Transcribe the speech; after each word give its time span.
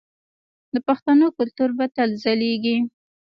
د 0.73 0.75
پښتنو 0.87 1.27
کلتور 1.37 1.69
به 1.77 1.85
تل 1.95 2.09
ځلیږي. 2.23 2.77